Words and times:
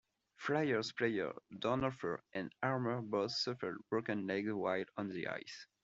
Flyers 0.35 0.91
players 0.93 1.35
Dornhoefer 1.53 2.21
and 2.33 2.51
Harmer 2.63 3.03
both 3.03 3.33
suffered 3.33 3.83
broken 3.91 4.25
legs 4.25 4.51
while 4.51 4.85
on 4.97 5.09
the 5.09 5.27
ice. 5.27 5.67